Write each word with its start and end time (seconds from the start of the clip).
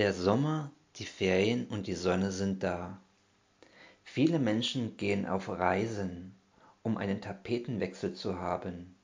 Der 0.00 0.14
Sommer, 0.14 0.72
die 0.96 1.04
Ferien 1.04 1.66
und 1.66 1.86
die 1.86 1.92
Sonne 1.92 2.32
sind 2.32 2.62
da. 2.62 2.98
Viele 4.02 4.38
Menschen 4.38 4.96
gehen 4.96 5.26
auf 5.26 5.50
Reisen, 5.50 6.34
um 6.82 6.96
einen 6.96 7.20
Tapetenwechsel 7.20 8.14
zu 8.14 8.38
haben. 8.38 8.96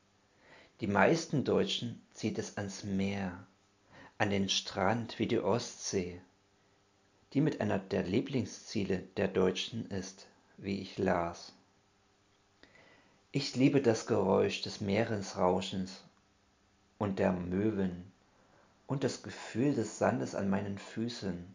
Die 0.80 0.86
meisten 0.86 1.44
Deutschen 1.44 2.00
zieht 2.14 2.38
es 2.38 2.56
ans 2.56 2.82
Meer, 2.82 3.46
an 4.16 4.30
den 4.30 4.48
Strand 4.48 5.18
wie 5.18 5.26
die 5.26 5.38
Ostsee, 5.38 6.18
die 7.34 7.42
mit 7.42 7.60
einer 7.60 7.78
der 7.78 8.02
Lieblingsziele 8.02 9.00
der 9.18 9.28
Deutschen 9.28 9.90
ist, 9.90 10.26
wie 10.56 10.80
ich 10.80 10.96
las. 10.96 11.52
Ich 13.32 13.54
liebe 13.54 13.82
das 13.82 14.06
Geräusch 14.06 14.62
des 14.62 14.80
Meeresrauschens 14.80 16.02
und 16.96 17.18
der 17.18 17.32
Möwen 17.32 18.10
und 18.86 19.04
das 19.04 19.22
Gefühl 19.22 19.74
des 19.74 19.98
Sandes 19.98 20.34
an 20.34 20.48
meinen 20.48 20.78
Füßen, 20.78 21.54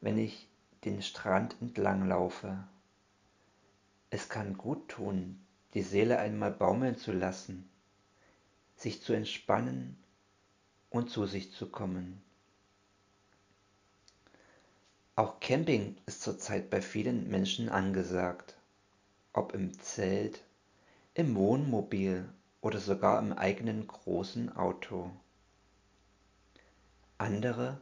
wenn 0.00 0.18
ich 0.18 0.48
den 0.84 1.02
Strand 1.02 1.56
entlang 1.60 2.08
laufe. 2.08 2.64
Es 4.10 4.28
kann 4.28 4.56
gut 4.56 4.88
tun, 4.88 5.40
die 5.74 5.82
Seele 5.82 6.18
einmal 6.18 6.50
baumeln 6.50 6.96
zu 6.96 7.12
lassen, 7.12 7.68
sich 8.76 9.02
zu 9.02 9.12
entspannen 9.12 9.96
und 10.90 11.10
zu 11.10 11.26
sich 11.26 11.52
zu 11.52 11.68
kommen. 11.70 12.22
Auch 15.16 15.38
Camping 15.38 15.96
ist 16.06 16.22
zurzeit 16.22 16.70
bei 16.70 16.80
vielen 16.80 17.28
Menschen 17.28 17.68
angesagt, 17.68 18.56
ob 19.32 19.52
im 19.54 19.78
Zelt, 19.78 20.42
im 21.14 21.36
Wohnmobil 21.36 22.26
oder 22.62 22.78
sogar 22.78 23.18
im 23.18 23.32
eigenen 23.32 23.86
großen 23.86 24.56
Auto. 24.56 25.10
Andere 27.20 27.76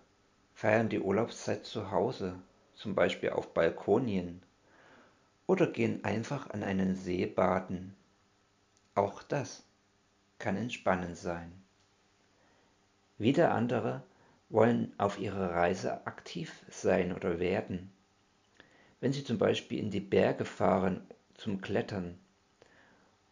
feiern 0.52 0.88
die 0.88 0.98
Urlaubszeit 0.98 1.64
zu 1.64 1.92
Hause, 1.92 2.34
zum 2.74 2.96
Beispiel 2.96 3.30
auf 3.30 3.54
Balkonien, 3.54 4.42
oder 5.46 5.68
gehen 5.68 6.02
einfach 6.02 6.50
an 6.50 6.64
einen 6.64 6.96
See 6.96 7.24
baden. 7.24 7.94
Auch 8.96 9.22
das 9.22 9.62
kann 10.40 10.56
entspannend 10.56 11.16
sein. 11.16 11.52
Wieder 13.16 13.54
andere 13.54 14.02
wollen 14.48 14.92
auf 14.98 15.20
ihrer 15.20 15.54
Reise 15.54 16.04
aktiv 16.04 16.64
sein 16.68 17.14
oder 17.14 17.38
werden. 17.38 17.92
Wenn 18.98 19.12
sie 19.12 19.22
zum 19.22 19.38
Beispiel 19.38 19.78
in 19.78 19.92
die 19.92 20.00
Berge 20.00 20.46
fahren 20.46 21.06
zum 21.34 21.60
Klettern 21.60 22.18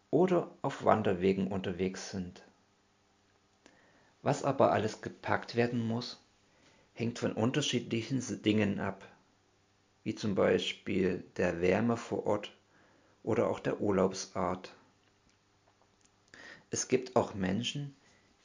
oder 0.09 0.49
auf 0.61 0.85
Wanderwegen 0.85 1.47
unterwegs 1.47 2.11
sind. 2.11 2.43
Was 4.21 4.43
aber 4.43 4.71
alles 4.71 5.01
gepackt 5.01 5.55
werden 5.55 5.85
muss, 5.85 6.19
hängt 6.93 7.19
von 7.19 7.33
unterschiedlichen 7.33 8.41
Dingen 8.41 8.79
ab, 8.79 9.07
wie 10.03 10.15
zum 10.15 10.35
Beispiel 10.35 11.23
der 11.37 11.61
Wärme 11.61 11.97
vor 11.97 12.25
Ort 12.25 12.51
oder 13.23 13.49
auch 13.49 13.59
der 13.59 13.81
Urlaubsart. 13.81 14.73
Es 16.69 16.87
gibt 16.87 17.15
auch 17.15 17.33
Menschen, 17.33 17.95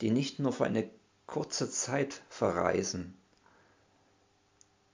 die 0.00 0.10
nicht 0.10 0.38
nur 0.38 0.52
für 0.52 0.64
eine 0.64 0.88
kurze 1.26 1.70
Zeit 1.70 2.22
verreisen, 2.28 3.16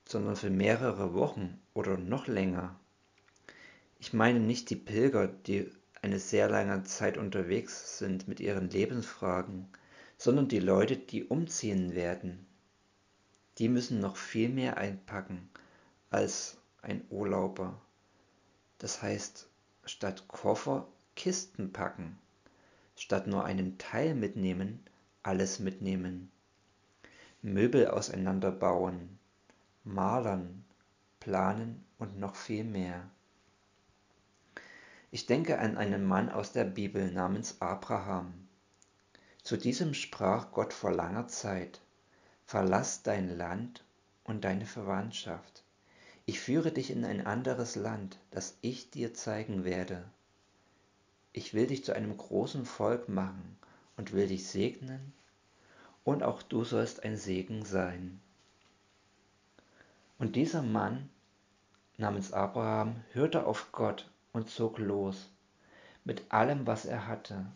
sondern 0.07 0.35
für 0.35 0.49
mehrere 0.49 1.13
Wochen 1.13 1.59
oder 1.73 1.97
noch 1.97 2.27
länger. 2.27 2.79
Ich 3.99 4.13
meine 4.13 4.39
nicht 4.39 4.69
die 4.69 4.75
Pilger, 4.75 5.27
die 5.27 5.69
eine 6.01 6.19
sehr 6.19 6.49
lange 6.49 6.83
Zeit 6.83 7.17
unterwegs 7.17 7.97
sind 7.97 8.27
mit 8.27 8.39
ihren 8.39 8.69
Lebensfragen, 8.69 9.67
sondern 10.19 10.49
die 10.49 10.59
Leute, 10.59 10.97
die 10.97 11.23
umziehen 11.23 11.95
werden. 11.95 12.45
Die 13.57 13.69
müssen 13.69 14.01
noch 14.01 14.17
viel 14.17 14.49
mehr 14.49 14.77
einpacken 14.77 15.49
als 16.09 16.57
ein 16.81 17.05
Urlauber. 17.09 17.81
Das 18.79 19.01
heißt, 19.01 19.49
statt 19.85 20.27
Koffer 20.27 20.87
Kisten 21.15 21.71
packen, 21.71 22.19
statt 22.97 23.27
nur 23.27 23.45
einen 23.45 23.77
Teil 23.77 24.13
mitnehmen, 24.13 24.83
alles 25.23 25.59
mitnehmen. 25.59 26.29
Möbel 27.41 27.87
auseinanderbauen, 27.87 29.17
malern, 29.85 30.65
planen 31.21 31.85
und 31.97 32.19
noch 32.19 32.35
viel 32.35 32.65
mehr. 32.65 33.09
Ich 35.11 35.27
denke 35.27 35.59
an 35.59 35.77
einen 35.77 36.05
Mann 36.05 36.29
aus 36.29 36.51
der 36.51 36.65
Bibel 36.65 37.09
namens 37.09 37.61
Abraham. 37.61 38.48
Zu 39.49 39.57
diesem 39.57 39.95
sprach 39.95 40.51
Gott 40.51 40.73
vor 40.73 40.91
langer 40.91 41.27
Zeit, 41.27 41.81
Verlass 42.45 43.01
dein 43.01 43.35
Land 43.35 43.83
und 44.23 44.43
deine 44.43 44.67
Verwandtschaft. 44.67 45.63
Ich 46.27 46.39
führe 46.39 46.71
dich 46.71 46.91
in 46.91 47.03
ein 47.03 47.25
anderes 47.25 47.75
Land, 47.75 48.19
das 48.29 48.59
ich 48.61 48.91
dir 48.91 49.15
zeigen 49.15 49.63
werde. 49.63 50.03
Ich 51.33 51.55
will 51.55 51.65
dich 51.65 51.83
zu 51.83 51.95
einem 51.95 52.15
großen 52.15 52.63
Volk 52.63 53.09
machen 53.09 53.57
und 53.97 54.13
will 54.13 54.27
dich 54.27 54.47
segnen, 54.47 55.13
und 56.03 56.21
auch 56.21 56.43
du 56.43 56.63
sollst 56.63 57.03
ein 57.03 57.17
Segen 57.17 57.65
sein. 57.65 58.21
Und 60.19 60.35
dieser 60.35 60.61
Mann 60.61 61.09
namens 61.97 62.33
Abraham 62.33 63.03
hörte 63.13 63.47
auf 63.47 63.71
Gott 63.71 64.11
und 64.31 64.47
zog 64.47 64.77
los 64.77 65.31
mit 66.03 66.31
allem, 66.31 66.67
was 66.67 66.85
er 66.85 67.07
hatte, 67.07 67.47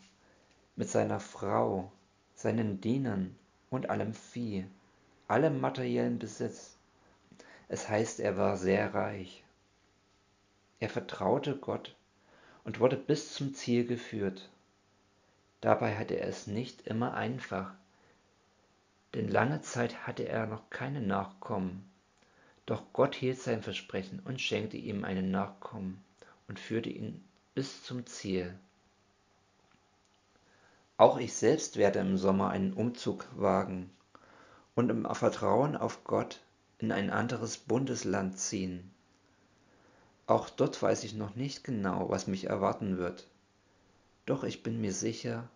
mit 0.76 0.90
seiner 0.90 1.20
Frau, 1.20 1.92
seinen 2.36 2.82
Dienern 2.82 3.36
und 3.70 3.90
allem 3.90 4.14
Vieh, 4.14 4.66
allem 5.28 5.62
materiellen 5.62 6.20
Besitz. 6.20 6.76
Es 7.70 7.90
heißt, 7.90 8.20
er 8.20 8.38
war 8.38 8.58
sehr 8.58 8.94
reich. 8.94 9.44
Er 10.80 10.90
vertraute 10.90 11.56
Gott 11.56 11.96
und 12.64 12.80
wurde 12.80 12.98
bis 12.98 13.34
zum 13.34 13.54
Ziel 13.54 13.86
geführt. 13.86 14.50
Dabei 15.62 15.96
hatte 15.96 16.16
er 16.16 16.28
es 16.28 16.48
nicht 16.48 16.88
immer 16.88 17.14
einfach, 17.14 17.74
denn 19.14 19.30
lange 19.30 19.62
Zeit 19.62 20.08
hatte 20.08 20.28
er 20.28 20.48
noch 20.48 20.70
keine 20.70 21.02
Nachkommen. 21.02 21.90
Doch 22.66 22.84
Gott 22.94 23.16
hielt 23.16 23.40
sein 23.40 23.62
Versprechen 23.62 24.22
und 24.26 24.42
schenkte 24.42 24.78
ihm 24.78 25.04
einen 25.04 25.32
Nachkommen 25.32 26.04
und 26.48 26.60
führte 26.60 26.90
ihn 26.90 27.24
bis 27.54 27.84
zum 27.84 28.06
Ziel. 28.06 28.58
Auch 30.96 31.18
ich 31.18 31.34
selbst 31.34 31.78
werde 31.78 32.00
im 32.00 32.18
Sommer 32.18 32.52
einen 32.52 32.72
Umzug 32.72 33.28
wagen 33.36 33.90
und 34.76 34.90
im 34.92 35.06
Vertrauen 35.16 35.76
auf 35.76 36.04
Gott 36.04 36.44
in 36.78 36.92
ein 36.92 37.10
anderes 37.10 37.58
Bundesland 37.58 38.38
ziehen. 38.38 38.92
Auch 40.28 40.52
dort 40.52 40.80
weiß 40.80 41.04
ich 41.04 41.16
noch 41.16 41.36
nicht 41.36 41.64
genau, 41.64 42.10
was 42.10 42.28
mich 42.28 42.46
erwarten 42.46 42.98
wird. 42.98 43.28
Doch 44.28 44.44
ich 44.44 44.62
bin 44.62 44.82
mir 44.82 44.94
sicher, 44.94 45.50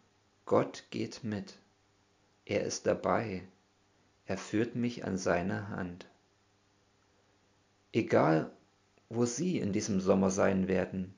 Gott 0.46 0.86
geht 0.90 1.24
mit. 1.24 1.60
Er 2.46 2.64
ist 2.64 2.88
dabei. 2.88 3.48
Er 4.26 4.40
führt 4.40 4.76
mich 4.76 5.06
an 5.06 5.18
seine 5.18 5.70
Hand. 5.70 6.08
Egal, 7.94 8.52
wo 9.10 9.26
Sie 9.26 9.60
in 9.60 9.72
diesem 9.72 10.02
Sommer 10.02 10.32
sein 10.32 10.68
werden, 10.68 11.14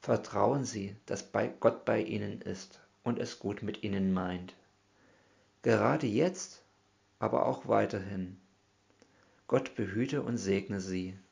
vertrauen 0.00 0.64
Sie, 0.64 0.94
dass 1.06 1.32
Gott 1.60 1.86
bei 1.86 2.02
Ihnen 2.02 2.42
ist 2.42 2.80
und 3.08 3.18
es 3.18 3.38
gut 3.38 3.62
mit 3.62 3.82
ihnen 3.82 4.12
meint. 4.12 4.54
Gerade 5.62 6.06
jetzt, 6.06 6.62
aber 7.18 7.46
auch 7.46 7.66
weiterhin. 7.66 8.38
Gott 9.48 9.74
behüte 9.74 10.22
und 10.22 10.36
segne 10.36 10.80
sie. 10.80 11.18